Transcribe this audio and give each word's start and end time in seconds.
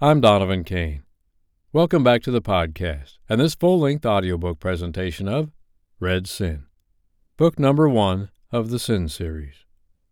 I'm 0.00 0.20
Donovan 0.20 0.62
Kane. 0.62 1.02
Welcome 1.72 2.04
back 2.04 2.22
to 2.22 2.30
the 2.30 2.40
podcast 2.40 3.18
and 3.28 3.40
this 3.40 3.56
full 3.56 3.80
length 3.80 4.06
audiobook 4.06 4.60
presentation 4.60 5.26
of 5.26 5.50
Red 5.98 6.28
Sin, 6.28 6.66
book 7.36 7.58
number 7.58 7.88
one 7.88 8.30
of 8.52 8.70
the 8.70 8.78
Sin 8.78 9.08
series. 9.08 9.64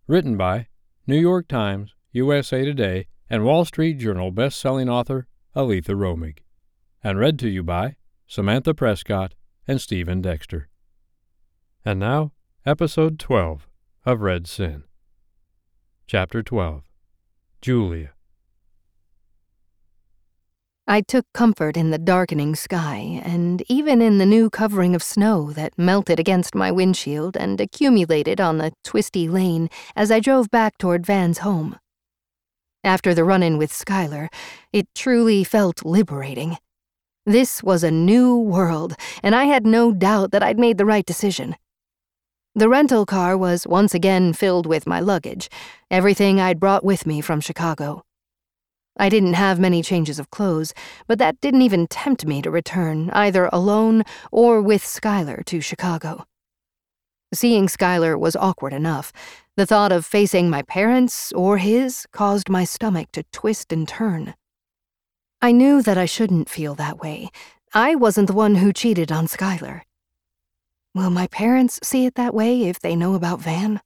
Written 0.08 0.36
by 0.36 0.66
New 1.06 1.20
York 1.20 1.46
Times, 1.46 1.94
USA 2.10 2.64
Today, 2.64 3.06
and 3.30 3.44
Wall 3.44 3.64
Street 3.64 4.00
Journal 4.00 4.32
best-selling 4.32 4.88
author 4.88 5.28
Aleatha 5.54 5.94
Romig, 5.94 6.38
and 7.04 7.21
read 7.21 7.38
to 7.38 7.48
you 7.48 7.62
by 7.62 7.94
Samantha 8.26 8.74
Prescott 8.74 9.34
and 9.68 9.80
Stephen 9.80 10.21
Dexter. 10.21 10.68
And 11.84 12.00
now, 12.00 12.32
Episode 12.64 13.21
12 13.21 13.68
of 14.04 14.21
Red 14.21 14.48
Sin. 14.48 14.82
Chapter 16.09 16.42
12 16.42 16.82
Julia. 17.60 18.16
I 20.88 21.00
took 21.00 21.27
comfort 21.34 21.77
in 21.77 21.91
the 21.91 21.98
darkening 21.98 22.55
sky, 22.55 23.20
and 23.24 23.61
even 23.69 24.01
in 24.01 24.19
the 24.19 24.27
new 24.27 24.48
covering 24.48 24.95
of 24.95 25.02
snow 25.02 25.51
that 25.51 25.77
melted 25.77 26.20
against 26.20 26.55
my 26.55 26.70
windshield 26.70 27.37
and 27.37 27.61
accumulated 27.61 28.41
on 28.41 28.59
the 28.59 28.73
twisty 28.84 29.28
lane 29.28 29.69
as 29.97 30.12
I 30.12 30.20
drove 30.20 30.48
back 30.48 30.78
toward 30.78 31.05
Van's 31.05 31.38
home. 31.38 31.77
After 32.84 33.14
the 33.14 33.25
run 33.25 33.42
in 33.42 33.59
with 33.59 33.73
Skylar, 33.73 34.28
it 34.73 34.87
truly 34.95 35.42
felt 35.42 35.84
liberating. 35.84 36.56
This 37.25 37.64
was 37.64 37.83
a 37.83 37.91
new 37.91 38.39
world, 38.39 38.95
and 39.25 39.34
I 39.34 39.47
had 39.47 39.66
no 39.66 39.92
doubt 39.92 40.30
that 40.30 40.45
I'd 40.45 40.61
made 40.61 40.78
the 40.78 40.87
right 40.87 41.05
decision. 41.05 41.56
The 42.55 42.69
rental 42.69 43.05
car 43.05 43.37
was 43.37 43.66
once 43.66 43.92
again 43.92 44.33
filled 44.34 44.66
with 44.66 44.87
my 44.87 45.00
luggage, 45.00 45.48
everything 45.91 46.41
I'd 46.41 46.61
brought 46.61 46.84
with 46.84 47.06
me 47.06 47.20
from 47.20 47.41
Chicago. 47.41 48.05
I 48.96 49.09
didn't 49.09 49.34
have 49.34 49.60
many 49.60 49.82
changes 49.82 50.18
of 50.18 50.30
clothes, 50.30 50.73
but 51.06 51.18
that 51.18 51.41
didn't 51.41 51.62
even 51.62 51.86
tempt 51.86 52.24
me 52.24 52.41
to 52.42 52.50
return, 52.50 53.10
either 53.10 53.50
alone 53.53 54.05
or 54.33 54.62
with 54.62 54.83
Skylar, 54.83 55.44
to 55.44 55.61
Chicago. 55.61 56.25
Seeing 57.34 57.66
Skylar 57.66 58.19
was 58.19 58.36
awkward 58.36 58.72
enough. 58.72 59.12
The 59.56 59.66
thought 59.66 59.92
of 59.92 60.06
facing 60.06 60.48
my 60.48 60.62
parents 60.62 61.33
or 61.33 61.58
his 61.58 62.06
caused 62.12 62.48
my 62.48 62.64
stomach 62.64 63.12
to 63.12 63.25
twist 63.33 63.72
and 63.72 63.86
turn. 63.86 64.34
I 65.42 65.53
knew 65.53 65.83
that 65.83 65.98
I 65.98 66.06
shouldn't 66.06 66.48
feel 66.48 66.75
that 66.77 66.98
way. 66.98 67.31
I 67.75 67.94
wasn't 67.94 68.28
the 68.28 68.34
one 68.34 68.56
who 68.56 68.72
cheated 68.72 69.12
on 69.12 69.27
Skylar. 69.27 69.83
Will 70.94 71.10
my 71.10 71.27
parents 71.27 71.78
see 71.83 72.06
it 72.06 72.14
that 72.14 72.33
way 72.33 72.62
if 72.62 72.81
they 72.81 72.97
know 72.97 73.14
about 73.14 73.41
Van? 73.41 73.83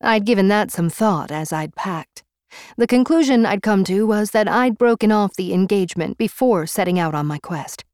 I'd 0.00 0.24
given 0.24 0.48
that 0.48 0.70
some 0.70 0.88
thought 0.88 1.30
as 1.30 1.52
I'd 1.52 1.74
packed. 1.74 2.22
The 2.76 2.86
conclusion 2.86 3.46
I'd 3.46 3.62
come 3.62 3.84
to 3.84 4.06
was 4.06 4.30
that 4.30 4.48
I'd 4.48 4.78
broken 4.78 5.12
off 5.12 5.34
the 5.34 5.52
engagement 5.52 6.18
before 6.18 6.66
setting 6.66 6.98
out 6.98 7.14
on 7.14 7.26
my 7.26 7.38
quest. 7.38 7.84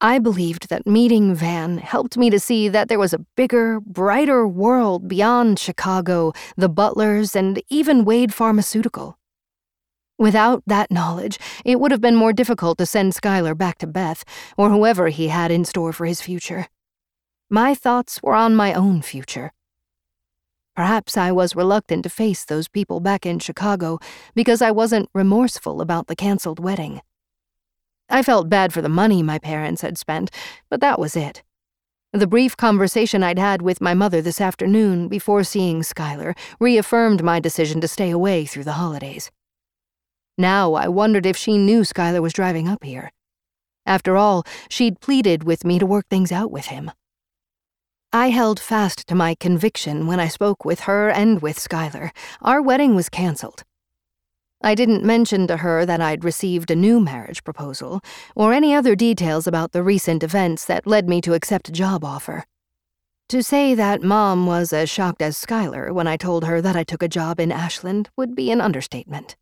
I 0.00 0.18
believed 0.18 0.68
that 0.68 0.84
meeting 0.84 1.32
Van 1.32 1.78
helped 1.78 2.16
me 2.16 2.28
to 2.30 2.40
see 2.40 2.68
that 2.68 2.88
there 2.88 2.98
was 2.98 3.14
a 3.14 3.24
bigger, 3.36 3.78
brighter 3.78 4.48
world 4.48 5.06
beyond 5.06 5.60
Chicago, 5.60 6.32
the 6.56 6.68
Butlers, 6.68 7.36
and 7.36 7.62
even 7.68 8.04
Wade 8.04 8.34
Pharmaceutical. 8.34 9.16
Without 10.18 10.62
that 10.66 10.90
knowledge, 10.90 11.38
it 11.64 11.78
would 11.78 11.92
have 11.92 12.00
been 12.00 12.16
more 12.16 12.32
difficult 12.32 12.78
to 12.78 12.86
send 12.86 13.12
Skylar 13.12 13.56
back 13.56 13.78
to 13.78 13.86
Beth, 13.86 14.24
or 14.56 14.70
whoever 14.70 15.08
he 15.08 15.28
had 15.28 15.52
in 15.52 15.64
store 15.64 15.92
for 15.92 16.04
his 16.04 16.20
future. 16.20 16.66
My 17.48 17.74
thoughts 17.74 18.20
were 18.22 18.34
on 18.34 18.56
my 18.56 18.74
own 18.74 19.02
future. 19.02 19.52
Perhaps 20.74 21.16
I 21.16 21.32
was 21.32 21.54
reluctant 21.54 22.02
to 22.04 22.08
face 22.08 22.44
those 22.44 22.66
people 22.66 23.00
back 23.00 23.26
in 23.26 23.38
Chicago 23.38 23.98
because 24.34 24.62
I 24.62 24.70
wasn't 24.70 25.10
remorseful 25.14 25.80
about 25.80 26.06
the 26.06 26.16
canceled 26.16 26.58
wedding. 26.58 27.02
I 28.08 28.22
felt 28.22 28.48
bad 28.48 28.72
for 28.72 28.80
the 28.80 28.88
money 28.88 29.22
my 29.22 29.38
parents 29.38 29.82
had 29.82 29.98
spent, 29.98 30.30
but 30.70 30.80
that 30.80 30.98
was 30.98 31.14
it. 31.14 31.42
The 32.14 32.26
brief 32.26 32.56
conversation 32.56 33.22
I'd 33.22 33.38
had 33.38 33.62
with 33.62 33.80
my 33.80 33.94
mother 33.94 34.20
this 34.20 34.40
afternoon 34.40 35.08
before 35.08 35.44
seeing 35.44 35.80
Skylar 35.80 36.36
reaffirmed 36.60 37.22
my 37.22 37.40
decision 37.40 37.80
to 37.80 37.88
stay 37.88 38.10
away 38.10 38.44
through 38.44 38.64
the 38.64 38.72
holidays. 38.72 39.30
Now 40.36 40.74
I 40.74 40.88
wondered 40.88 41.26
if 41.26 41.36
she 41.36 41.56
knew 41.56 41.82
Skylar 41.82 42.20
was 42.20 42.32
driving 42.32 42.68
up 42.68 42.84
here. 42.84 43.12
After 43.86 44.16
all, 44.16 44.44
she'd 44.68 45.00
pleaded 45.00 45.44
with 45.44 45.64
me 45.64 45.78
to 45.78 45.86
work 45.86 46.06
things 46.08 46.32
out 46.32 46.50
with 46.50 46.66
him. 46.66 46.90
I 48.14 48.28
held 48.28 48.60
fast 48.60 49.06
to 49.08 49.14
my 49.14 49.34
conviction 49.34 50.06
when 50.06 50.20
I 50.20 50.28
spoke 50.28 50.66
with 50.66 50.80
her 50.80 51.08
and 51.08 51.40
with 51.40 51.58
Skylar. 51.58 52.10
Our 52.42 52.60
wedding 52.60 52.94
was 52.94 53.08
cancelled. 53.08 53.64
I 54.60 54.74
didn't 54.74 55.02
mention 55.02 55.46
to 55.46 55.56
her 55.56 55.86
that 55.86 56.02
I'd 56.02 56.22
received 56.22 56.70
a 56.70 56.76
new 56.76 57.00
marriage 57.00 57.42
proposal, 57.42 58.02
or 58.36 58.52
any 58.52 58.74
other 58.74 58.94
details 58.94 59.46
about 59.46 59.72
the 59.72 59.82
recent 59.82 60.22
events 60.22 60.66
that 60.66 60.86
led 60.86 61.08
me 61.08 61.22
to 61.22 61.32
accept 61.32 61.70
a 61.70 61.72
job 61.72 62.04
offer. 62.04 62.44
To 63.30 63.42
say 63.42 63.74
that 63.74 64.02
Mom 64.02 64.44
was 64.44 64.74
as 64.74 64.90
shocked 64.90 65.22
as 65.22 65.38
Skylar 65.38 65.90
when 65.90 66.06
I 66.06 66.18
told 66.18 66.44
her 66.44 66.60
that 66.60 66.76
I 66.76 66.84
took 66.84 67.02
a 67.02 67.08
job 67.08 67.40
in 67.40 67.50
Ashland 67.50 68.10
would 68.18 68.34
be 68.34 68.50
an 68.50 68.60
understatement. 68.60 69.36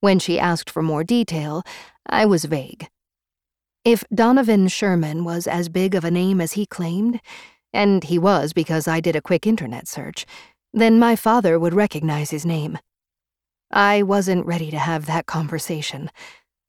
When 0.00 0.18
she 0.18 0.38
asked 0.38 0.68
for 0.68 0.82
more 0.82 1.04
detail, 1.04 1.62
I 2.04 2.26
was 2.26 2.44
vague. 2.44 2.88
If 3.82 4.04
Donovan 4.14 4.68
Sherman 4.68 5.24
was 5.24 5.46
as 5.46 5.70
big 5.70 5.94
of 5.94 6.04
a 6.04 6.10
name 6.10 6.42
as 6.42 6.52
he 6.52 6.66
claimed, 6.66 7.20
and 7.72 8.04
he 8.04 8.18
was 8.18 8.52
because 8.52 8.88
I 8.88 9.00
did 9.00 9.16
a 9.16 9.22
quick 9.22 9.46
internet 9.46 9.88
search, 9.88 10.26
then 10.72 10.98
my 10.98 11.16
father 11.16 11.58
would 11.58 11.74
recognize 11.74 12.30
his 12.30 12.46
name. 12.46 12.78
I 13.70 14.02
wasn't 14.02 14.46
ready 14.46 14.70
to 14.70 14.78
have 14.78 15.06
that 15.06 15.26
conversation. 15.26 16.10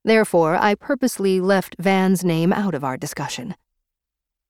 Therefore, 0.03 0.55
I 0.55 0.75
purposely 0.75 1.39
left 1.39 1.75
Van's 1.79 2.23
name 2.23 2.51
out 2.51 2.73
of 2.73 2.83
our 2.83 2.97
discussion. 2.97 3.55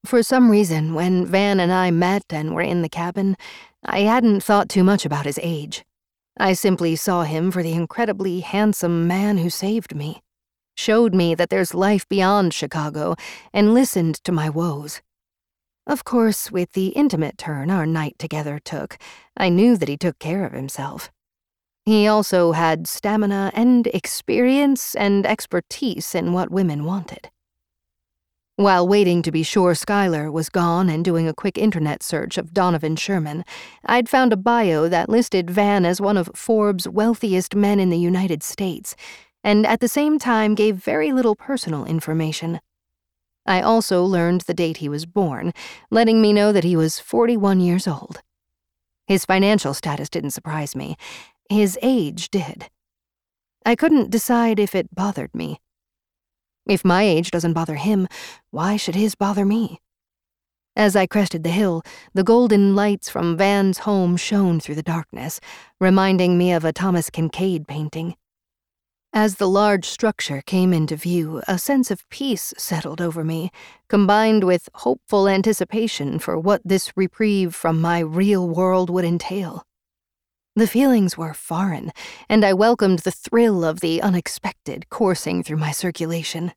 For 0.06 0.24
some 0.24 0.50
reason, 0.50 0.94
when 0.94 1.26
Van 1.26 1.59
and 1.59 1.72
I 1.74 1.92
met 1.92 2.24
and 2.30 2.56
were 2.56 2.62
in 2.62 2.82
the 2.82 2.90
cabin, 2.90 3.36
I 3.84 4.02
hadn't 4.02 4.42
thought 4.42 4.70
too 4.70 4.84
much 4.84 5.06
about 5.06 5.26
his 5.26 5.40
age. 5.44 5.84
I 6.40 6.54
simply 6.54 6.96
saw 6.96 7.24
him 7.24 7.52
for 7.52 7.62
the 7.62 7.74
incredibly 7.74 8.40
handsome 8.40 9.08
man 9.08 9.40
who 9.40 9.50
saved 9.50 9.94
me, 9.94 10.22
showed 10.76 11.14
me 11.14 11.36
that 11.36 11.50
there's 11.50 11.74
life 11.74 12.08
beyond 12.08 12.54
Chicago, 12.54 13.16
and 13.54 13.74
listened 13.74 14.24
to 14.24 14.32
my 14.32 14.50
woes. 14.50 15.02
Of 15.90 16.04
course, 16.04 16.52
with 16.52 16.74
the 16.74 16.90
intimate 16.90 17.40
turn 17.40 17.72
our 17.72 17.88
night 17.88 18.20
together 18.20 18.60
took, 18.64 19.00
I 19.36 19.50
knew 19.50 19.76
that 19.76 19.90
he 19.90 19.98
took 19.98 20.20
care 20.20 20.46
of 20.46 20.54
himself. 20.54 21.10
He 21.84 22.06
also 22.08 22.52
had 22.52 22.86
stamina 22.86 23.52
and 23.56 23.88
experience 23.88 24.94
and 24.94 25.26
expertise 25.26 26.14
in 26.14 26.32
what 26.32 26.52
women 26.52 26.86
wanted. 26.86 27.32
While 28.56 28.88
waiting 28.88 29.24
to 29.24 29.32
be 29.32 29.42
sure 29.42 29.74
Skylar 29.74 30.32
was 30.32 30.50
gone 30.50 30.90
and 30.90 31.04
doing 31.04 31.28
a 31.28 31.34
quick 31.34 31.58
internet 31.58 32.04
search 32.04 32.38
of 32.38 32.54
Donovan 32.54 32.96
Sherman, 32.96 33.44
I'd 33.84 34.08
found 34.08 34.32
a 34.32 34.38
bio 34.38 34.90
that 34.90 35.10
listed 35.10 35.50
Van 35.50 35.86
as 35.86 36.00
one 36.00 36.18
of 36.18 36.30
Forbes' 36.36 36.88
wealthiest 36.88 37.56
men 37.56 37.80
in 37.80 37.90
the 37.90 37.98
United 37.98 38.44
States, 38.44 38.96
and 39.44 39.66
at 39.66 39.80
the 39.80 39.88
same 39.88 40.20
time 40.20 40.54
gave 40.54 40.76
very 40.76 41.12
little 41.12 41.36
personal 41.36 41.84
information. 41.86 42.60
I 43.46 43.62
also 43.62 44.04
learned 44.04 44.42
the 44.42 44.54
date 44.54 44.78
he 44.78 44.90
was 44.90 45.06
born, 45.06 45.54
letting 45.90 46.22
me 46.22 46.34
know 46.34 46.52
that 46.52 46.64
he 46.64 46.76
was 46.76 47.00
41 47.00 47.60
years 47.60 47.88
old. 47.88 48.22
His 49.08 49.26
financial 49.26 49.74
status 49.74 50.10
didn't 50.10 50.32
surprise 50.32 50.76
me. 50.76 50.96
His 51.50 51.80
age 51.82 52.30
did. 52.30 52.70
I 53.66 53.76
couldn't 53.76 54.12
decide 54.12 54.60
if 54.60 54.76
it 54.76 54.94
bothered 54.94 55.34
me. 55.34 55.60
If 56.68 56.86
my 56.86 57.04
age 57.04 57.32
doesn't 57.32 57.54
bother 57.54 57.76
him, 57.76 58.08
why 58.52 58.78
should 58.78 58.96
his 58.96 59.16
bother 59.16 59.46
me? 59.46 59.80
As 60.76 60.96
I 60.96 61.08
crested 61.08 61.44
the 61.44 61.50
hill, 61.50 61.82
the 62.14 62.24
golden 62.24 62.76
lights 62.76 63.10
from 63.10 63.36
Van's 63.36 63.80
home 63.80 64.16
shone 64.16 64.60
through 64.60 64.76
the 64.76 64.84
darkness, 64.84 65.40
reminding 65.80 66.38
me 66.38 66.54
of 66.54 66.64
a 66.64 66.72
Thomas 66.72 67.10
Kinkade 67.10 67.68
painting. 67.68 68.16
As 69.14 69.36
the 69.36 69.50
large 69.50 69.86
structure 69.86 70.44
came 70.46 70.72
into 70.72 70.96
view, 70.96 71.41
a 71.47 71.58
sense 71.58 71.90
of 71.90 72.08
peace 72.09 72.53
settled 72.59 73.02
over 73.02 73.23
me, 73.23 73.50
combined 73.88 74.44
with 74.44 74.70
hopeful 74.76 75.28
anticipation 75.28 76.20
for 76.20 76.38
what 76.38 76.61
this 76.64 76.96
reprieve 76.96 77.56
from 77.56 77.82
my 77.82 78.00
real 78.00 78.47
world 78.47 78.91
would 78.91 79.03
entail. 79.03 79.66
The 80.56 80.67
feelings 80.67 81.17
were 81.17 81.34
foreign, 81.34 81.91
and 82.29 82.46
I 82.46 82.53
welcomed 82.53 83.00
the 83.00 83.11
thrill 83.11 83.66
of 83.66 83.79
the 83.79 84.00
unexpected 84.00 84.90
coursing 84.91 85.41
through 85.41 85.58
my 85.58 85.72
circulation. 85.72 86.53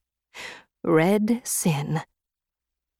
Red 0.84 1.40
sin. 1.44 2.02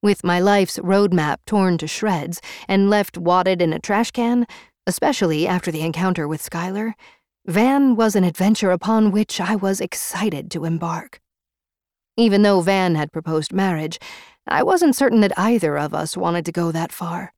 With 0.02 0.24
my 0.24 0.40
life's 0.40 0.78
roadmap 0.78 1.40
torn 1.44 1.76
to 1.78 1.86
shreds 1.86 2.40
and 2.68 2.88
left 2.88 3.18
wadded 3.18 3.60
in 3.60 3.74
a 3.74 3.78
trash 3.78 4.12
can, 4.12 4.46
especially 4.86 5.46
after 5.46 5.70
the 5.70 5.82
encounter 5.82 6.26
with 6.26 6.42
Skylar, 6.42 6.94
Van 7.46 7.96
was 7.96 8.14
an 8.14 8.22
adventure 8.22 8.70
upon 8.70 9.10
which 9.10 9.40
I 9.40 9.56
was 9.56 9.80
excited 9.80 10.48
to 10.52 10.64
embark. 10.64 11.20
Even 12.16 12.42
though 12.42 12.60
Van 12.60 12.94
had 12.94 13.10
proposed 13.10 13.52
marriage, 13.52 13.98
I 14.46 14.62
wasn't 14.62 14.94
certain 14.94 15.20
that 15.22 15.36
either 15.36 15.76
of 15.76 15.92
us 15.92 16.16
wanted 16.16 16.44
to 16.46 16.52
go 16.52 16.70
that 16.70 16.92
far. 16.92 17.32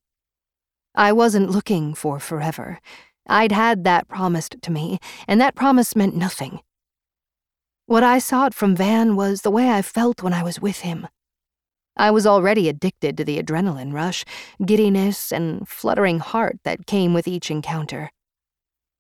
I 0.95 1.13
wasn't 1.13 1.51
looking 1.51 1.95
for 1.95 2.21
forever. 2.21 2.81
I'd 3.27 3.53
had 3.53 3.85
that 3.85 4.07
promised 4.07 4.57
to 4.61 4.71
me, 4.71 4.99
and 5.27 5.41
that 5.41 5.55
promise 5.55 5.97
meant 5.97 6.15
nothing. 6.15 6.61
What 7.87 8.03
I 8.03 8.19
sought 8.19 8.53
from 8.53 8.77
Van 8.77 9.17
was 9.17 9.41
the 9.41 9.51
way 9.51 9.71
I 9.71 9.81
felt 9.81 10.23
when 10.23 10.35
I 10.35 10.43
was 10.43 10.61
with 10.61 10.81
him. 10.81 11.09
I 11.97 12.11
was 12.11 12.27
already 12.27 12.69
addicted 12.69 13.17
to 13.17 13.25
the 13.25 13.43
adrenaline 13.43 13.95
rush, 13.95 14.25
giddiness, 14.65 15.33
and 15.33 15.67
fluttering 15.67 16.19
heart 16.19 16.59
that 16.65 16.87
came 16.87 17.15
with 17.15 17.27
each 17.27 17.51
encounter. 17.51 18.11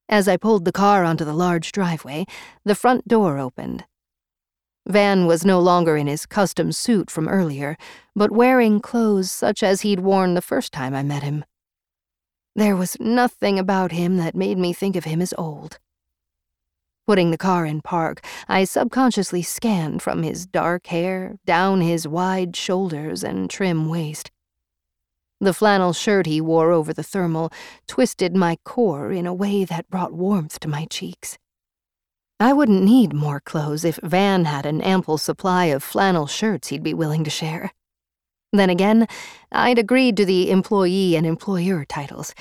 As 0.09 0.29
I 0.29 0.37
pulled 0.37 0.65
the 0.65 0.73
car 0.73 1.05
onto 1.05 1.25
the 1.25 1.33
large 1.33 1.73
driveway, 1.73 2.27
the 2.65 2.75
front 2.75 3.09
door 3.09 3.39
opened. 3.39 3.85
Van 4.87 5.27
was 5.27 5.47
no 5.47 5.59
longer 5.61 5.97
in 5.97 6.07
his 6.07 6.27
custom 6.27 6.71
suit 6.71 7.11
from 7.11 7.27
earlier, 7.27 7.77
but 8.15 8.31
wearing 8.31 8.81
clothes 8.81 9.31
such 9.31 9.63
as 9.63 9.81
he'd 9.81 10.01
worn 10.01 10.35
the 10.35 10.43
first 10.43 10.73
time 10.73 10.95
I 10.95 11.03
met 11.03 11.23
him. 11.23 11.45
There 12.55 12.77
was 12.77 12.99
nothing 13.01 13.59
about 13.59 13.93
him 13.93 14.19
that 14.19 14.37
made 14.37 14.59
me 14.59 14.73
think 14.73 14.95
of 14.95 15.05
him 15.05 15.23
as 15.23 15.33
old. 15.39 15.79
Putting 17.07 17.31
the 17.31 17.39
car 17.39 17.67
in 17.67 17.81
park, 17.81 18.25
I 18.47 18.65
subconsciously 18.65 19.43
scanned 19.43 20.03
from 20.03 20.23
his 20.23 20.47
dark 20.47 20.87
hair 20.87 21.37
down 21.45 21.81
his 21.81 22.07
wide 22.07 22.55
shoulders 22.55 23.25
and 23.25 23.51
trim 23.51 23.89
waist. 23.89 24.31
The 25.41 25.53
flannel 25.53 25.93
shirt 25.93 26.27
he 26.27 26.41
wore 26.41 26.71
over 26.73 26.93
the 26.93 27.03
thermal 27.03 27.53
twisted 27.87 28.35
my 28.35 28.57
core 28.65 29.13
in 29.13 29.27
a 29.27 29.35
way 29.35 29.65
that 29.65 29.91
brought 29.91 30.13
warmth 30.13 30.61
to 30.61 30.69
my 30.69 30.87
cheeks. 30.87 31.39
I 32.41 32.53
wouldn't 32.53 32.83
need 32.83 33.13
more 33.13 33.41
clothes 33.41 33.85
if 33.85 33.99
Van 34.03 34.45
had 34.45 34.67
an 34.67 34.81
ample 34.81 35.19
supply 35.19 35.67
of 35.67 35.83
flannel 35.83 36.27
shirts 36.27 36.69
he'd 36.69 36.83
be 36.83 36.95
willing 36.95 37.25
to 37.25 37.31
share. 37.31 37.73
Then 38.53 38.71
again, 38.71 39.07
I'd 39.51 39.79
agreed 39.79 40.17
to 40.17 40.25
the 40.25 40.51
employee 40.51 41.17
and 41.17 41.27
employer 41.27 41.85
titles, 41.85 42.35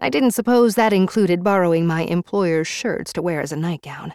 I 0.00 0.10
didn't 0.10 0.30
suppose 0.30 0.76
that 0.76 0.92
included 0.92 1.42
borrowing 1.42 1.84
my 1.84 2.02
employer's 2.02 2.68
shirts 2.68 3.12
to 3.14 3.22
wear 3.22 3.40
as 3.40 3.50
a 3.50 3.56
nightgown. 3.56 4.14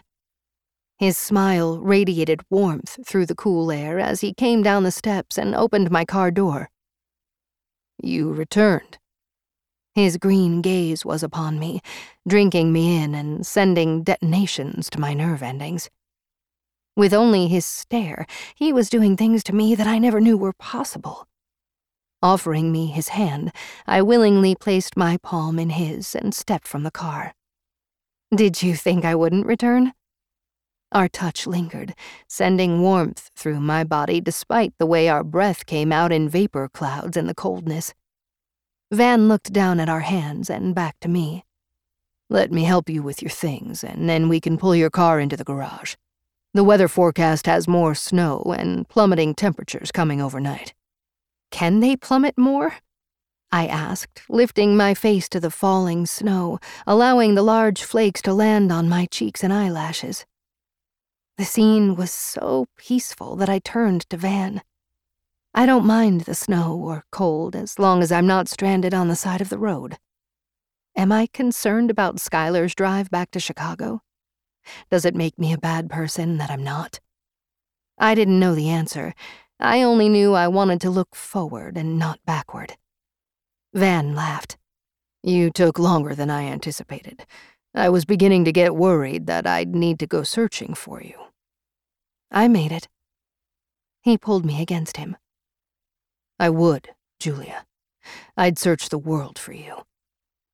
His 0.98 1.18
smile 1.18 1.78
radiated 1.78 2.40
warmth 2.48 3.06
through 3.06 3.26
the 3.26 3.34
cool 3.34 3.70
air 3.70 3.98
as 3.98 4.22
he 4.22 4.32
came 4.32 4.62
down 4.62 4.84
the 4.84 4.90
steps 4.90 5.36
and 5.36 5.54
opened 5.54 5.90
my 5.90 6.06
car 6.06 6.30
door. 6.30 6.70
You 8.04 8.32
returned. 8.32 8.98
His 9.94 10.18
green 10.18 10.60
gaze 10.60 11.06
was 11.06 11.22
upon 11.22 11.58
me, 11.58 11.80
drinking 12.28 12.70
me 12.70 13.02
in 13.02 13.14
and 13.14 13.46
sending 13.46 14.02
detonations 14.02 14.90
to 14.90 15.00
my 15.00 15.14
nerve 15.14 15.42
endings. 15.42 15.88
With 16.96 17.14
only 17.14 17.48
his 17.48 17.64
stare, 17.64 18.26
he 18.54 18.74
was 18.74 18.90
doing 18.90 19.16
things 19.16 19.42
to 19.44 19.54
me 19.54 19.74
that 19.74 19.86
I 19.86 19.98
never 19.98 20.20
knew 20.20 20.36
were 20.36 20.52
possible. 20.52 21.26
Offering 22.22 22.70
me 22.70 22.88
his 22.88 23.08
hand, 23.08 23.52
I 23.86 24.02
willingly 24.02 24.54
placed 24.54 24.96
my 24.96 25.16
palm 25.16 25.58
in 25.58 25.70
his 25.70 26.14
and 26.14 26.34
stepped 26.34 26.68
from 26.68 26.82
the 26.82 26.90
car. 26.90 27.32
Did 28.34 28.62
you 28.62 28.74
think 28.76 29.04
I 29.04 29.14
wouldn't 29.14 29.46
return? 29.46 29.94
Our 30.94 31.08
touch 31.08 31.44
lingered, 31.44 31.92
sending 32.28 32.80
warmth 32.80 33.32
through 33.34 33.58
my 33.58 33.82
body 33.82 34.20
despite 34.20 34.72
the 34.78 34.86
way 34.86 35.08
our 35.08 35.24
breath 35.24 35.66
came 35.66 35.90
out 35.90 36.12
in 36.12 36.28
vapor 36.28 36.68
clouds 36.72 37.16
in 37.16 37.26
the 37.26 37.34
coldness. 37.34 37.92
Van 38.92 39.26
looked 39.26 39.52
down 39.52 39.80
at 39.80 39.88
our 39.88 40.00
hands 40.00 40.48
and 40.48 40.72
back 40.72 40.94
to 41.00 41.08
me. 41.08 41.44
Let 42.30 42.52
me 42.52 42.62
help 42.62 42.88
you 42.88 43.02
with 43.02 43.22
your 43.22 43.30
things, 43.30 43.82
and 43.82 44.08
then 44.08 44.28
we 44.28 44.40
can 44.40 44.56
pull 44.56 44.76
your 44.76 44.88
car 44.88 45.18
into 45.18 45.36
the 45.36 45.42
garage. 45.42 45.96
The 46.52 46.62
weather 46.62 46.86
forecast 46.86 47.46
has 47.46 47.66
more 47.66 47.96
snow 47.96 48.54
and 48.56 48.88
plummeting 48.88 49.34
temperatures 49.34 49.90
coming 49.90 50.22
overnight. 50.22 50.74
Can 51.50 51.80
they 51.80 51.96
plummet 51.96 52.38
more? 52.38 52.76
I 53.50 53.66
asked, 53.66 54.22
lifting 54.28 54.76
my 54.76 54.94
face 54.94 55.28
to 55.30 55.40
the 55.40 55.50
falling 55.50 56.06
snow, 56.06 56.60
allowing 56.86 57.34
the 57.34 57.42
large 57.42 57.82
flakes 57.82 58.22
to 58.22 58.32
land 58.32 58.70
on 58.70 58.88
my 58.88 59.06
cheeks 59.06 59.42
and 59.42 59.52
eyelashes. 59.52 60.24
The 61.36 61.44
scene 61.44 61.96
was 61.96 62.12
so 62.12 62.66
peaceful 62.76 63.34
that 63.36 63.48
I 63.48 63.58
turned 63.58 64.08
to 64.10 64.16
Van. 64.16 64.62
I 65.52 65.66
don't 65.66 65.84
mind 65.84 66.22
the 66.22 66.34
snow 66.34 66.76
or 66.76 67.04
cold 67.10 67.56
as 67.56 67.78
long 67.78 68.02
as 68.02 68.12
I'm 68.12 68.26
not 68.26 68.48
stranded 68.48 68.94
on 68.94 69.08
the 69.08 69.16
side 69.16 69.40
of 69.40 69.48
the 69.48 69.58
road. 69.58 69.98
Am 70.96 71.10
I 71.10 71.26
concerned 71.26 71.90
about 71.90 72.16
Skylar's 72.16 72.74
drive 72.74 73.10
back 73.10 73.32
to 73.32 73.40
Chicago? 73.40 74.02
Does 74.90 75.04
it 75.04 75.16
make 75.16 75.38
me 75.38 75.52
a 75.52 75.58
bad 75.58 75.90
person 75.90 76.38
that 76.38 76.50
I'm 76.50 76.62
not? 76.62 77.00
I 77.98 78.14
didn't 78.14 78.38
know 78.38 78.54
the 78.54 78.68
answer, 78.68 79.14
I 79.58 79.82
only 79.82 80.08
knew 80.08 80.34
I 80.34 80.48
wanted 80.48 80.80
to 80.82 80.90
look 80.90 81.14
forward 81.14 81.76
and 81.76 81.98
not 81.98 82.20
backward. 82.26 82.76
Van 83.72 84.14
laughed. 84.14 84.56
You 85.22 85.50
took 85.50 85.78
longer 85.78 86.14
than 86.14 86.30
I 86.30 86.44
anticipated. 86.44 87.24
I 87.74 87.88
was 87.88 88.04
beginning 88.04 88.44
to 88.44 88.52
get 88.52 88.76
worried 88.76 89.26
that 89.26 89.46
I'd 89.46 89.74
need 89.74 89.98
to 89.98 90.06
go 90.06 90.22
searching 90.22 90.74
for 90.74 91.02
you. 91.02 91.14
I 92.30 92.46
made 92.46 92.70
it. 92.70 92.88
He 94.00 94.16
pulled 94.16 94.44
me 94.44 94.62
against 94.62 94.96
him. 94.96 95.16
I 96.38 96.50
would, 96.50 96.90
Julia. 97.18 97.66
I'd 98.36 98.58
search 98.58 98.88
the 98.88 98.98
world 98.98 99.38
for 99.38 99.52
you. 99.52 99.82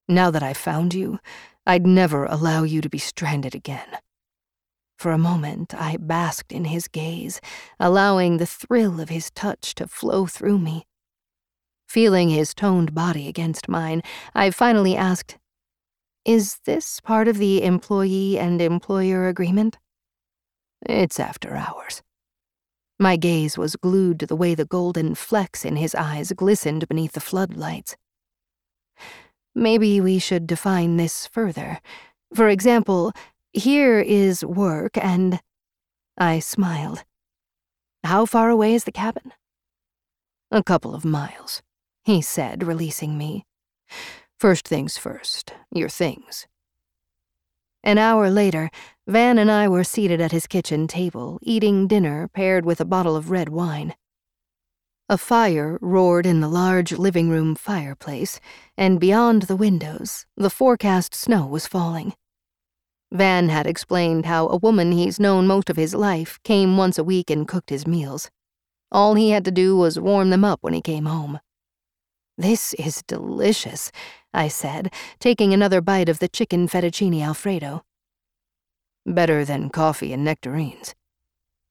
Now 0.08 0.30
that 0.30 0.42
I've 0.42 0.56
found 0.56 0.94
you, 0.94 1.18
I'd 1.66 1.86
never 1.86 2.24
allow 2.24 2.62
you 2.62 2.80
to 2.80 2.88
be 2.88 2.98
stranded 2.98 3.54
again. 3.54 3.98
For 4.98 5.12
a 5.12 5.18
moment, 5.18 5.74
I 5.74 5.96
basked 5.96 6.52
in 6.52 6.66
his 6.66 6.86
gaze, 6.86 7.40
allowing 7.78 8.36
the 8.36 8.46
thrill 8.46 9.00
of 9.00 9.08
his 9.08 9.30
touch 9.30 9.74
to 9.76 9.86
flow 9.86 10.26
through 10.26 10.58
me. 10.58 10.86
Feeling 11.88 12.28
his 12.28 12.54
toned 12.54 12.94
body 12.94 13.26
against 13.26 13.68
mine, 13.68 14.02
I 14.34 14.50
finally 14.50 14.94
asked, 14.94 15.38
Is 16.24 16.58
this 16.66 17.00
part 17.00 17.28
of 17.28 17.38
the 17.38 17.62
employee 17.62 18.38
and 18.38 18.60
employer 18.60 19.28
agreement? 19.28 19.78
It's 20.82 21.18
after 21.18 21.56
hours. 21.56 22.02
My 22.98 23.16
gaze 23.16 23.56
was 23.56 23.76
glued 23.76 24.20
to 24.20 24.26
the 24.26 24.36
way 24.36 24.54
the 24.54 24.66
golden 24.66 25.14
flecks 25.14 25.64
in 25.64 25.76
his 25.76 25.94
eyes 25.94 26.32
glistened 26.32 26.86
beneath 26.88 27.12
the 27.12 27.20
floodlights. 27.20 27.96
Maybe 29.54 30.00
we 30.00 30.18
should 30.18 30.46
define 30.46 30.98
this 30.98 31.26
further. 31.26 31.80
For 32.34 32.50
example, 32.50 33.12
here 33.52 33.98
is 34.00 34.44
work, 34.44 34.98
and. 34.98 35.40
I 36.18 36.38
smiled. 36.38 37.04
How 38.04 38.26
far 38.26 38.50
away 38.50 38.74
is 38.74 38.84
the 38.84 38.92
cabin? 38.92 39.32
A 40.50 40.62
couple 40.62 40.94
of 40.94 41.04
miles, 41.04 41.62
he 42.04 42.20
said, 42.20 42.62
releasing 42.62 43.16
me. 43.16 43.46
First 44.40 44.66
things 44.66 44.96
first, 44.96 45.52
your 45.70 45.90
things. 45.90 46.46
An 47.84 47.98
hour 47.98 48.30
later, 48.30 48.70
Van 49.06 49.36
and 49.36 49.50
I 49.50 49.68
were 49.68 49.84
seated 49.84 50.18
at 50.18 50.32
his 50.32 50.46
kitchen 50.46 50.86
table, 50.88 51.38
eating 51.42 51.86
dinner 51.86 52.26
paired 52.26 52.64
with 52.64 52.80
a 52.80 52.86
bottle 52.86 53.16
of 53.16 53.30
red 53.30 53.50
wine. 53.50 53.94
A 55.10 55.18
fire 55.18 55.78
roared 55.82 56.24
in 56.24 56.40
the 56.40 56.48
large 56.48 56.92
living 56.92 57.28
room 57.28 57.54
fireplace, 57.54 58.40
and 58.78 58.98
beyond 58.98 59.42
the 59.42 59.56
windows, 59.56 60.24
the 60.38 60.48
forecast 60.48 61.14
snow 61.14 61.46
was 61.46 61.66
falling. 61.66 62.14
Van 63.12 63.50
had 63.50 63.66
explained 63.66 64.24
how 64.24 64.48
a 64.48 64.56
woman 64.56 64.92
he's 64.92 65.20
known 65.20 65.46
most 65.46 65.68
of 65.68 65.76
his 65.76 65.94
life 65.94 66.40
came 66.44 66.78
once 66.78 66.96
a 66.96 67.04
week 67.04 67.28
and 67.28 67.46
cooked 67.46 67.68
his 67.68 67.86
meals. 67.86 68.30
All 68.90 69.16
he 69.16 69.32
had 69.32 69.44
to 69.44 69.50
do 69.50 69.76
was 69.76 70.00
warm 70.00 70.30
them 70.30 70.46
up 70.46 70.60
when 70.62 70.72
he 70.72 70.80
came 70.80 71.04
home. 71.04 71.40
This 72.40 72.72
is 72.78 73.02
delicious, 73.06 73.92
I 74.32 74.48
said, 74.48 74.92
taking 75.18 75.52
another 75.52 75.80
bite 75.80 76.08
of 76.08 76.18
the 76.18 76.28
chicken 76.28 76.68
fettuccine 76.68 77.22
alfredo. 77.22 77.84
Better 79.04 79.44
than 79.44 79.70
coffee 79.70 80.12
and 80.12 80.24
nectarines. 80.24 80.94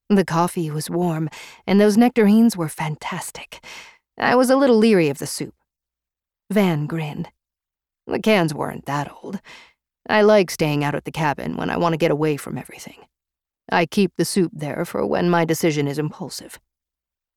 The 0.08 0.24
coffee 0.24 0.70
was 0.70 0.90
warm, 0.90 1.30
and 1.66 1.80
those 1.80 1.96
nectarines 1.96 2.56
were 2.56 2.68
fantastic. 2.68 3.64
I 4.18 4.34
was 4.34 4.50
a 4.50 4.56
little 4.56 4.76
leery 4.76 5.08
of 5.08 5.18
the 5.18 5.26
soup. 5.26 5.54
Van 6.50 6.86
grinned. 6.86 7.28
The 8.06 8.18
cans 8.18 8.52
weren't 8.52 8.86
that 8.86 9.10
old. 9.22 9.40
I 10.08 10.22
like 10.22 10.50
staying 10.50 10.82
out 10.82 10.96
at 10.96 11.04
the 11.04 11.12
cabin 11.12 11.56
when 11.56 11.70
I 11.70 11.76
want 11.76 11.92
to 11.92 11.98
get 11.98 12.10
away 12.10 12.36
from 12.36 12.58
everything. 12.58 13.06
I 13.70 13.86
keep 13.86 14.12
the 14.16 14.24
soup 14.24 14.50
there 14.52 14.84
for 14.84 15.06
when 15.06 15.30
my 15.30 15.44
decision 15.44 15.86
is 15.86 15.98
impulsive. 15.98 16.58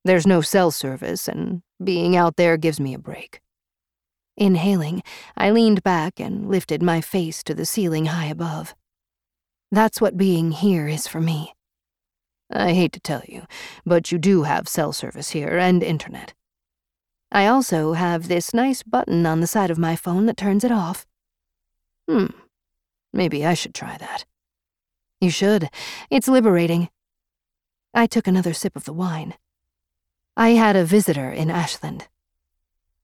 There's 0.04 0.26
no 0.26 0.42
cell 0.42 0.72
service, 0.72 1.28
and 1.28 1.62
being 1.82 2.16
out 2.16 2.36
there 2.36 2.58
gives 2.58 2.80
me 2.80 2.94
a 2.94 3.00
break. 3.00 3.40
Inhaling, 4.36 5.04
I 5.38 5.52
leaned 5.52 5.84
back 5.84 6.20
and 6.20 6.50
lifted 6.50 6.82
my 6.82 7.02
face 7.02 7.44
to 7.44 7.54
the 7.54 7.66
ceiling 7.66 8.08
high 8.08 8.26
above. 8.26 8.76
That's 9.72 10.02
what 10.02 10.18
being 10.18 10.52
here 10.52 10.88
is 10.88 11.08
for 11.08 11.22
me. 11.22 11.54
I 12.52 12.74
hate 12.74 12.94
to 12.94 13.00
tell 13.00 13.24
you, 13.28 13.44
but 13.86 14.12
you 14.12 14.18
do 14.18 14.44
have 14.44 14.68
cell 14.68 14.94
service 14.94 15.32
here 15.32 15.58
and 15.58 15.82
internet. 15.84 16.34
I 17.32 17.48
also 17.48 17.94
have 17.94 18.28
this 18.28 18.54
nice 18.54 18.84
button 18.84 19.26
on 19.26 19.40
the 19.40 19.48
side 19.48 19.72
of 19.72 19.78
my 19.78 19.96
phone 19.96 20.28
that 20.28 20.38
turns 20.38 20.64
it 20.64 20.72
off. 20.72 21.08
Hmm, 22.08 22.28
Maybe 23.14 23.46
I 23.46 23.54
should 23.54 23.76
try 23.76 23.96
that. 23.98 24.26
You 25.22 25.30
should. 25.30 25.70
It's 26.10 26.28
liberating. 26.28 26.90
I 27.94 28.08
took 28.08 28.26
another 28.28 28.54
sip 28.54 28.76
of 28.76 28.86
the 28.86 28.94
wine. 28.94 29.36
I 30.36 30.50
had 30.50 30.76
a 30.76 30.84
visitor 30.84 31.30
in 31.30 31.52
Ashland. 31.52 32.08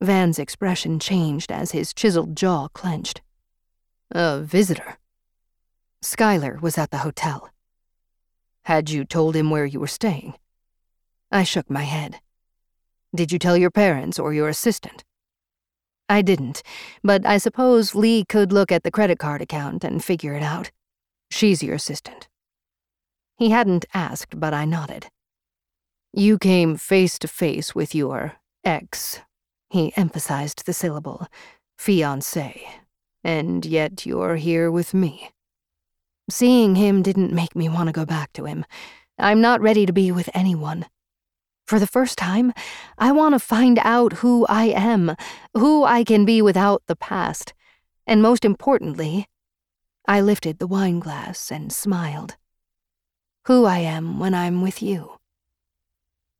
Van's 0.01 0.39
expression 0.39 1.00
changed 1.00 1.51
as 1.51 1.72
his 1.72 1.94
chiseled 1.94 2.36
jaw 2.36 2.70
clenched. 2.70 3.22
A 4.12 4.39
visitor? 4.39 4.98
Skylar 6.01 6.62
was 6.62 6.77
at 6.77 6.91
the 6.91 7.00
hotel. 7.00 7.50
Had 8.63 8.89
you 8.89 9.03
told 9.03 9.36
him 9.36 9.50
where 9.50 9.65
you 9.65 9.79
were 9.79 9.88
staying? 9.88 10.36
I 11.32 11.44
shook 11.44 11.70
my 11.70 11.84
head. 11.84 12.22
Did 13.13 13.32
you 13.32 13.39
tell 13.39 13.58
your 13.58 13.72
parents 13.72 14.18
or 14.18 14.34
your 14.34 14.48
assistant? 14.48 15.03
I 16.08 16.22
didn't, 16.22 16.63
but 17.03 17.25
I 17.25 17.38
suppose 17.38 17.94
Lee 17.94 18.24
could 18.25 18.51
look 18.51 18.72
at 18.72 18.84
the 18.84 18.91
credit 18.91 19.20
card 19.20 19.41
account 19.41 19.84
and 19.84 20.03
figure 20.03 20.34
it 20.34 20.41
out. 20.41 20.72
She's 21.29 21.62
your 21.62 21.75
assistant. 21.75 22.27
He 23.38 23.50
hadn't 23.51 23.86
asked, 23.94 24.39
but 24.39 24.53
I 24.53 24.65
nodded. 24.65 25.08
You 26.12 26.38
came 26.38 26.77
face 26.77 27.20
to 27.20 27.27
face 27.27 27.75
with 27.75 27.94
your 27.94 28.34
ex, 28.63 29.22
he 29.70 29.94
emphasized 29.96 30.66
the 30.66 30.74
syllable, 30.74 31.28
fiancé, 31.80 32.62
and 33.24 33.66
yet 33.66 34.06
you're 34.06 34.36
here 34.36 34.72
with 34.72 34.94
me. 34.94 35.30
Seeing 36.30 36.76
him 36.76 37.02
didn't 37.02 37.34
make 37.34 37.56
me 37.56 37.70
want 37.70 37.88
to 37.88 37.94
go 37.94 38.06
back 38.06 38.34
to 38.34 38.46
him. 38.46 38.66
I'm 39.18 39.42
not 39.42 39.62
ready 39.62 39.86
to 39.86 39.94
be 39.94 40.12
with 40.12 40.30
anyone. 40.34 40.86
For 41.68 41.80
the 41.80 41.88
first 41.88 42.18
time, 42.18 42.54
I 42.98 43.12
want 43.12 43.36
to 43.36 43.40
find 43.40 43.80
out 43.84 44.14
who 44.14 44.46
I 44.48 44.66
am, 44.66 45.16
who 45.56 45.84
I 45.84 46.04
can 46.04 46.26
be 46.26 46.42
without 46.42 46.84
the 46.88 46.96
past, 46.96 47.54
and 48.08 48.22
most 48.22 48.44
importantly, 48.44 49.28
I 50.08 50.22
lifted 50.22 50.58
the 50.58 50.66
wine 50.68 51.00
glass 51.00 51.52
and 51.52 51.72
smiled. 51.72 52.38
Who 53.46 53.66
I 53.66 53.80
am 53.80 54.20
when 54.20 54.34
I'm 54.34 54.62
with 54.64 54.82
you. 54.82 55.18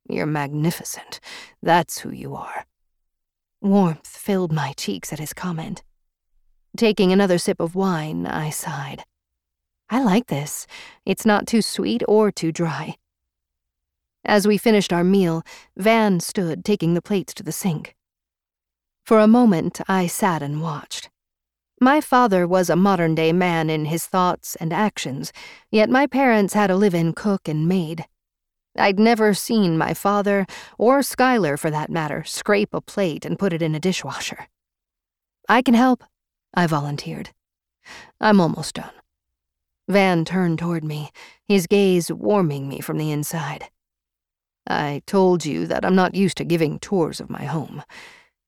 You're 0.08 0.26
magnificent. 0.26 1.20
That's 1.62 1.98
who 2.00 2.10
you 2.10 2.34
are. 2.34 2.66
Warmth 3.62 4.06
filled 4.06 4.52
my 4.52 4.72
cheeks 4.76 5.12
at 5.12 5.18
his 5.18 5.34
comment. 5.34 5.82
Taking 6.76 7.12
another 7.12 7.36
sip 7.36 7.60
of 7.60 7.74
wine, 7.74 8.26
I 8.26 8.50
sighed. 8.50 9.04
I 9.90 10.02
like 10.02 10.28
this. 10.28 10.66
It's 11.04 11.26
not 11.26 11.46
too 11.46 11.60
sweet 11.60 12.02
or 12.08 12.30
too 12.30 12.52
dry. 12.52 12.96
As 14.24 14.46
we 14.46 14.56
finished 14.56 14.92
our 14.92 15.04
meal, 15.04 15.42
Van 15.76 16.20
stood 16.20 16.64
taking 16.64 16.94
the 16.94 17.02
plates 17.02 17.34
to 17.34 17.42
the 17.42 17.52
sink. 17.52 17.96
For 19.04 19.18
a 19.18 19.26
moment, 19.26 19.80
I 19.88 20.06
sat 20.06 20.42
and 20.42 20.62
watched. 20.62 21.10
My 21.80 22.00
father 22.00 22.46
was 22.46 22.70
a 22.70 22.76
modern 22.76 23.14
day 23.14 23.32
man 23.32 23.68
in 23.68 23.86
his 23.86 24.06
thoughts 24.06 24.54
and 24.56 24.72
actions, 24.72 25.32
yet 25.70 25.90
my 25.90 26.06
parents 26.06 26.54
had 26.54 26.70
a 26.70 26.76
live 26.76 26.94
in 26.94 27.12
cook 27.12 27.48
and 27.48 27.66
maid. 27.66 28.04
I'd 28.76 28.98
never 28.98 29.34
seen 29.34 29.76
my 29.76 29.94
father, 29.94 30.46
or 30.78 31.00
Skylar 31.00 31.58
for 31.58 31.70
that 31.70 31.90
matter, 31.90 32.24
scrape 32.24 32.72
a 32.72 32.80
plate 32.80 33.24
and 33.24 33.38
put 33.38 33.52
it 33.52 33.62
in 33.62 33.74
a 33.74 33.80
dishwasher. 33.80 34.46
I 35.48 35.62
can 35.62 35.74
help, 35.74 36.04
I 36.54 36.66
volunteered. 36.66 37.30
I'm 38.20 38.40
almost 38.40 38.74
done. 38.74 38.92
Van 39.88 40.24
turned 40.24 40.60
toward 40.60 40.84
me, 40.84 41.10
his 41.48 41.66
gaze 41.66 42.12
warming 42.12 42.68
me 42.68 42.80
from 42.80 42.98
the 42.98 43.10
inside. 43.10 43.70
I 44.68 45.02
told 45.06 45.44
you 45.44 45.66
that 45.66 45.84
I'm 45.84 45.96
not 45.96 46.14
used 46.14 46.36
to 46.36 46.44
giving 46.44 46.78
tours 46.78 47.20
of 47.20 47.28
my 47.30 47.44
home. 47.44 47.82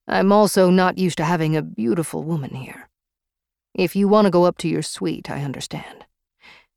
I'm 0.07 0.31
also 0.31 0.71
not 0.71 0.99
used 0.99 1.17
to 1.17 1.25
having 1.25 1.57
a 1.57 1.62
beautiful 1.62 2.23
woman 2.23 2.55
here. 2.55 2.88
If 3.75 3.97
you 3.97 4.07
want 4.07 4.26
to 4.26 4.31
go 4.31 4.45
up 4.45 4.59
to 4.59 4.69
your 4.69 4.83
suite, 4.83 5.31
I 5.31 5.43
understand. 5.43 6.05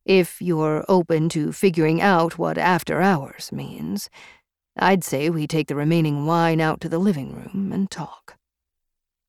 If 0.06 0.40
you're 0.40 0.86
open 0.88 1.30
to 1.30 1.52
figuring 1.52 2.00
out 2.00 2.38
what 2.38 2.60
after 2.60 3.02
hours 3.02 3.52
means, 3.52 4.08
I'd 4.78 5.04
say 5.04 5.32
we 5.32 5.48
take 5.48 5.68
the 5.68 5.76
remaining 5.76 6.28
wine 6.28 6.62
out 6.62 6.80
to 6.82 6.90
the 6.90 7.00
living 7.00 7.34
room 7.34 7.72
and 7.74 7.90
talk. 7.90 8.38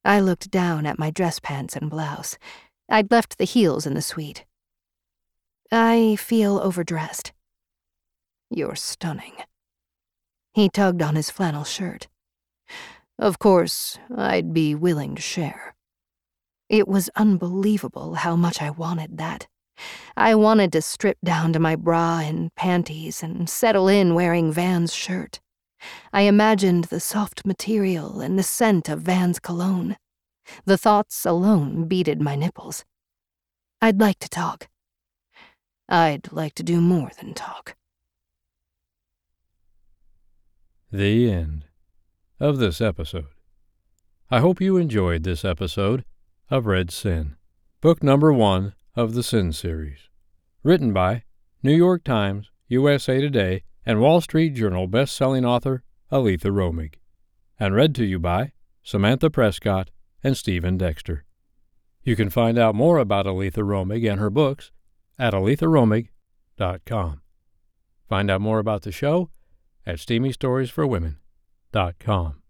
I 0.05 0.21
looked 0.21 0.51
down 0.51 0.85
at 0.85 0.99
my 0.99 1.11
dress 1.11 1.41
pants 1.41 1.77
and 1.77 1.89
blouse. 1.89 2.37
I'd 2.91 3.11
left 3.11 3.39
the 3.39 3.45
heels 3.45 3.87
in 3.87 3.95
the 3.95 4.03
suite. 4.03 4.45
I 5.73 6.17
feel 6.17 6.59
overdressed. 6.59 7.33
You're 8.51 8.77
stunning. 8.77 9.33
He 10.53 10.69
tugged 10.69 11.01
on 11.01 11.17
his 11.17 11.31
flannel 11.31 11.65
shirt. 11.65 12.09
Of 13.19 13.39
course, 13.39 13.99
I'd 14.15 14.53
be 14.53 14.75
willing 14.75 15.15
to 15.15 15.23
share. 15.23 15.75
It 16.69 16.87
was 16.87 17.09
unbelievable 17.17 18.15
how 18.15 18.37
much 18.37 18.61
I 18.61 18.71
wanted 18.71 19.17
that. 19.19 19.49
I 20.17 20.35
wanted 20.35 20.73
to 20.73 20.83
strip 20.83 21.19
down 21.25 21.53
to 21.53 21.59
my 21.59 21.77
bra 21.77 22.21
and 22.21 22.55
panties 22.55 23.23
and 23.23 23.49
settle 23.49 23.89
in 23.89 24.15
wearing 24.15 24.53
Van's 24.53 24.95
shirt. 24.95 25.41
I 26.13 26.23
imagined 26.23 26.85
the 26.85 27.01
soft 27.01 27.45
material 27.45 28.21
and 28.21 28.39
the 28.39 28.43
scent 28.43 28.89
of 28.89 29.03
Van's 29.03 29.39
cologne. 29.39 29.97
The 30.65 30.79
thoughts 30.79 31.27
alone 31.27 31.87
beaded 31.87 32.21
my 32.21 32.37
nipples. 32.37 32.85
I'd 33.83 34.01
like 34.01 34.19
to 34.21 34.29
talk. 34.29 34.69
I'd 35.89 36.33
like 36.33 36.55
to 36.55 36.63
do 36.63 36.81
more 36.81 37.11
than 37.21 37.35
talk. 37.35 37.77
The 40.91 41.31
end 41.31 41.65
of 42.41 42.59
this 42.59 42.81
episode. 42.81 43.27
I 44.31 44.41
hope 44.41 44.61
you 44.61 44.77
enjoyed 44.77 45.23
this 45.23 45.45
episode 45.45 46.05
of 46.51 46.67
Red 46.67 46.91
Sin, 46.91 47.37
book 47.81 48.03
number 48.03 48.33
one 48.33 48.75
of 48.97 49.15
the 49.15 49.23
Sin 49.23 49.53
series. 49.53 50.09
Written 50.63 50.93
by 50.93 51.23
New 51.63 51.75
York 51.75 52.03
Times, 52.03 52.51
USA 52.69 53.21
Today, 53.21 53.63
and 53.85 54.01
Wall 54.01 54.21
Street 54.21 54.55
Journal 54.55 54.89
best-selling 54.89 55.45
author 55.45 55.85
Aleatha 56.11 56.51
Romig, 56.51 56.95
and 57.61 57.75
read 57.75 57.95
to 57.97 58.05
you 58.05 58.19
by 58.19 58.53
Samantha 58.83 59.31
Prescott 59.31 59.91
and 60.25 60.37
Stephen 60.37 60.77
Dexter. 60.79 61.25
You 62.03 62.17
can 62.17 62.31
find 62.31 62.59
out 62.59 62.75
more 62.75 62.99
about 62.99 63.27
Aleatha 63.27 63.63
Romig 63.63 64.11
and 64.11 64.21
her 64.21 64.31
books 64.31 64.73
at 65.19 65.35
aleatharomig.com. 65.35 67.21
Find 68.09 68.31
out 68.31 68.41
more 68.41 68.61
about 68.61 68.83
the 68.83 68.93
show 68.93 69.31
at 69.85 69.97
steamystoriesforwomen.com. 69.97 72.43